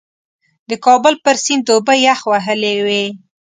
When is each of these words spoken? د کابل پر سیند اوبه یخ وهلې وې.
د 0.69 0.71
کابل 0.85 1.13
پر 1.23 1.35
سیند 1.45 1.65
اوبه 1.73 1.93
یخ 2.05 2.19
وهلې 2.31 2.73
وې. 2.85 3.03